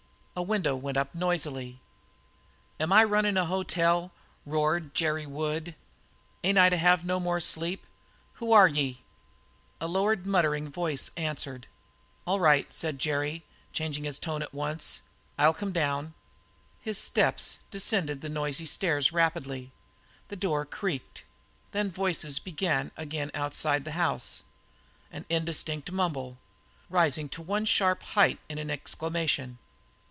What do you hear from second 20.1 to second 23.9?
the door creaked. Then voices began again outside